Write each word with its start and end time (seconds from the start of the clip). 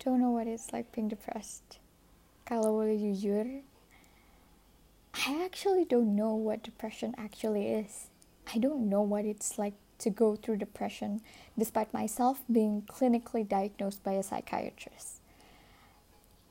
don't 0.00 0.20
know 0.20 0.30
what 0.30 0.48
it's 0.48 0.72
like 0.72 0.90
being 0.92 1.08
depressed. 1.08 1.78
Kalau 2.48 2.72
boleh 2.72 2.96
jujur, 2.96 3.62
I 5.12 5.44
actually 5.44 5.84
don't 5.84 6.16
know 6.16 6.32
what 6.32 6.64
depression 6.64 7.12
actually 7.20 7.68
is. 7.68 8.08
I 8.48 8.58
don't 8.58 8.88
know 8.88 9.04
what 9.04 9.28
it's 9.28 9.60
like 9.60 9.76
to 10.00 10.08
go 10.08 10.34
through 10.34 10.56
depression 10.56 11.20
despite 11.60 11.92
myself 11.92 12.40
being 12.50 12.82
clinically 12.88 13.46
diagnosed 13.46 14.02
by 14.02 14.16
a 14.16 14.24
psychiatrist. 14.24 15.20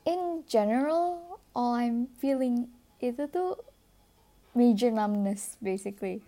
In 0.06 0.46
general, 0.46 1.40
all 1.52 1.74
I'm 1.74 2.06
feeling 2.22 2.70
itu 3.02 3.26
tuh 3.26 3.58
major 4.54 4.94
numbness 4.94 5.58
basically. 5.58 6.22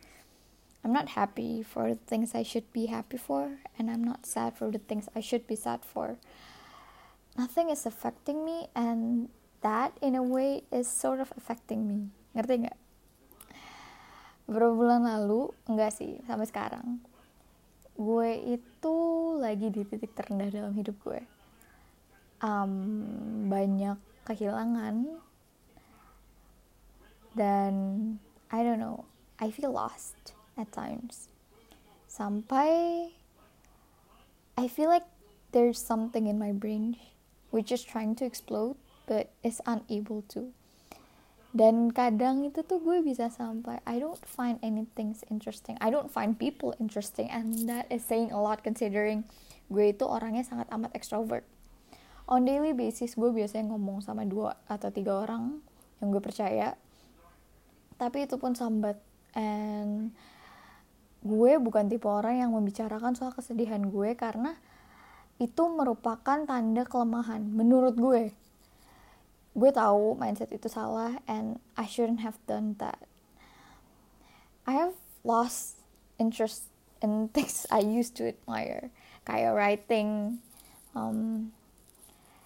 I'm 0.82 0.92
not 0.92 1.14
happy 1.14 1.62
for 1.62 1.94
the 1.94 2.02
things 2.10 2.34
I 2.34 2.42
should 2.42 2.66
be 2.74 2.90
happy 2.90 3.14
for, 3.14 3.62
and 3.78 3.86
I'm 3.86 4.02
not 4.02 4.26
sad 4.26 4.58
for 4.58 4.66
the 4.66 4.82
things 4.82 5.06
I 5.14 5.22
should 5.22 5.46
be 5.46 5.54
sad 5.54 5.86
for. 5.86 6.18
Nothing 7.36 7.72
is 7.72 7.88
affecting 7.88 8.44
me, 8.44 8.68
and 8.76 9.32
that 9.64 9.96
in 10.04 10.14
a 10.18 10.22
way 10.22 10.68
is 10.68 10.90
sort 10.90 11.20
of 11.20 11.32
affecting 11.36 11.88
me. 11.88 12.12
Ngerti 12.36 12.68
nggak? 12.68 12.78
Beberapa 14.50 14.74
bulan 14.74 15.06
lalu 15.06 15.48
enggak 15.70 15.96
sih 15.96 16.20
sampai 16.28 16.44
sekarang 16.50 17.00
gue 17.92 18.58
itu 18.58 18.96
lagi 19.36 19.68
di 19.68 19.84
titik 19.84 20.16
terendah 20.16 20.48
dalam 20.48 20.72
hidup 20.72 20.96
gue. 21.04 21.20
Um, 22.42 23.46
banyak 23.46 24.00
kehilangan 24.26 25.22
dan 27.38 27.74
I 28.50 28.66
don't 28.66 28.82
know 28.82 29.06
I 29.38 29.54
feel 29.54 29.70
lost 29.70 30.34
at 30.58 30.72
times. 30.74 31.30
Sampai 32.10 32.68
I 34.58 34.66
feel 34.68 34.90
like 34.90 35.06
there's 35.54 35.80
something 35.80 36.26
in 36.26 36.36
my 36.40 36.50
brain 36.50 36.98
which 37.52 37.70
is 37.70 37.84
trying 37.84 38.16
to 38.18 38.24
explode 38.24 38.74
but 39.06 39.30
is 39.44 39.60
unable 39.68 40.24
to. 40.32 40.50
Dan 41.52 41.92
kadang 41.92 42.48
itu 42.48 42.64
tuh 42.64 42.80
gue 42.80 43.04
bisa 43.04 43.28
sampai 43.28 43.84
I 43.84 44.00
don't 44.00 44.18
find 44.24 44.56
anything 44.64 45.12
interesting. 45.28 45.76
I 45.84 45.92
don't 45.92 46.08
find 46.08 46.32
people 46.32 46.72
interesting 46.80 47.28
and 47.28 47.68
that 47.68 47.92
is 47.92 48.00
saying 48.02 48.32
a 48.32 48.40
lot 48.40 48.64
considering 48.64 49.28
gue 49.68 49.92
itu 49.92 50.08
orangnya 50.08 50.48
sangat 50.48 50.72
amat 50.72 50.96
extrovert. 50.96 51.44
On 52.24 52.40
daily 52.48 52.72
basis 52.72 53.12
gue 53.20 53.28
biasanya 53.28 53.68
ngomong 53.68 54.00
sama 54.00 54.24
dua 54.24 54.56
atau 54.64 54.88
tiga 54.88 55.20
orang 55.20 55.60
yang 56.00 56.08
gue 56.08 56.24
percaya. 56.24 56.72
Tapi 58.00 58.24
itu 58.24 58.40
pun 58.40 58.56
sambat. 58.56 58.96
And 59.36 60.16
gue 61.20 61.52
bukan 61.60 61.92
tipe 61.92 62.08
orang 62.08 62.40
yang 62.40 62.50
membicarakan 62.56 63.12
soal 63.12 63.36
kesedihan 63.36 63.84
gue 63.92 64.16
karena 64.16 64.56
itu 65.40 65.62
merupakan 65.70 66.44
tanda 66.44 66.82
kelemahan 66.84 67.44
menurut 67.44 67.94
gue. 67.96 68.24
Gue 69.52 69.70
tahu 69.70 70.16
mindset 70.16 70.48
itu 70.52 70.68
salah 70.68 71.20
and 71.28 71.60
I 71.76 71.84
shouldn't 71.84 72.24
have 72.24 72.40
done 72.48 72.76
that. 72.80 73.04
I 74.64 74.78
have 74.78 74.96
lost 75.24 75.82
interest 76.18 76.72
in 77.02 77.28
things 77.34 77.68
I 77.68 77.84
used 77.84 78.16
to 78.20 78.30
admire 78.30 78.90
kayak 79.22 79.54
writing 79.54 80.42
um, 80.98 81.52